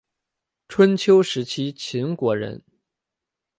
[0.67, 2.63] 春秋时期秦国人。